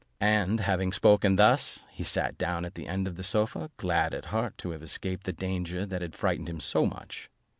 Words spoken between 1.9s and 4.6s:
he sat down at the end of the sofa, glad at heart